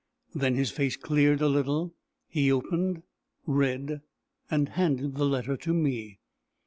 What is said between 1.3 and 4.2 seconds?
a little; he opened, read,